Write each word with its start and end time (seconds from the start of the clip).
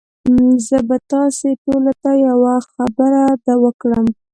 زه 0.67 0.77
به 0.87 0.97
تاسي 1.11 1.49
ټوله 1.63 1.93
ته 2.03 2.11
یوه 2.27 2.55
خبره 2.71 3.23
وکړم 3.63 4.05